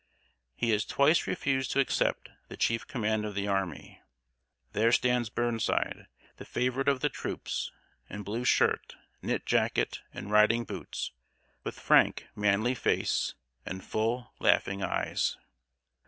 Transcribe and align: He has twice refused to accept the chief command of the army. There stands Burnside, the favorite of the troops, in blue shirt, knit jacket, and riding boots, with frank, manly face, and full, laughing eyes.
He 0.55 0.71
has 0.71 0.83
twice 0.83 1.27
refused 1.27 1.69
to 1.73 1.79
accept 1.79 2.29
the 2.47 2.57
chief 2.57 2.87
command 2.87 3.23
of 3.23 3.35
the 3.35 3.47
army. 3.47 4.01
There 4.73 4.91
stands 4.91 5.29
Burnside, 5.29 6.07
the 6.37 6.43
favorite 6.43 6.87
of 6.87 7.01
the 7.01 7.07
troops, 7.09 7.71
in 8.09 8.23
blue 8.23 8.43
shirt, 8.43 8.95
knit 9.21 9.45
jacket, 9.45 10.01
and 10.11 10.31
riding 10.31 10.63
boots, 10.63 11.11
with 11.63 11.79
frank, 11.79 12.25
manly 12.35 12.73
face, 12.73 13.35
and 13.63 13.83
full, 13.85 14.33
laughing 14.39 14.81
eyes. 14.81 15.37